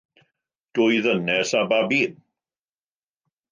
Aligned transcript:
Dwy 0.77 0.95
ddynes 1.07 1.53
â 1.61 1.63
babi 1.73 2.01